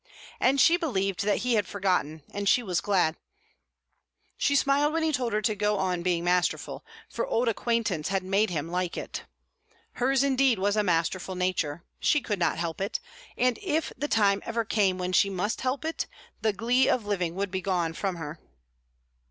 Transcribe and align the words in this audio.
And 0.39 0.59
she 0.59 0.77
believed 0.77 1.25
that 1.25 1.43
he 1.45 1.53
had 1.53 1.67
forgotten, 1.67 2.23
and 2.33 2.49
she 2.49 2.63
was 2.63 2.81
glad. 2.81 3.17
She 4.35 4.55
smiled 4.55 4.93
when 4.93 5.03
he 5.03 5.11
told 5.11 5.31
her 5.31 5.43
to 5.43 5.53
go 5.53 5.77
on 5.77 6.01
being 6.01 6.23
masterful, 6.23 6.83
for 7.07 7.27
old 7.27 7.47
acquaintance 7.47 8.07
had 8.07 8.23
made 8.23 8.49
him 8.49 8.67
like 8.67 8.97
it. 8.97 9.25
Hers, 9.91 10.23
indeed, 10.23 10.57
was 10.57 10.75
a 10.75 10.81
masterful 10.81 11.35
nature; 11.35 11.83
she 11.99 12.19
could 12.19 12.39
not 12.39 12.57
help 12.57 12.81
it; 12.81 12.99
and 13.37 13.59
if 13.61 13.93
the 13.95 14.07
time 14.07 14.41
ever 14.43 14.65
came 14.65 14.97
when 14.97 15.13
she 15.13 15.29
must 15.29 15.61
help 15.61 15.85
it, 15.85 16.07
the 16.41 16.51
glee 16.51 16.89
of 16.89 17.05
living 17.05 17.35
would 17.35 17.51
be 17.51 17.61
gone 17.61 17.93
from 17.93 18.15
her. 18.15 18.39